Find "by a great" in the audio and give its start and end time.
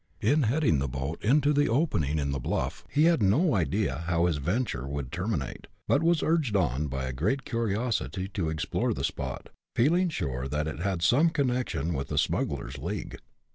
6.87-7.45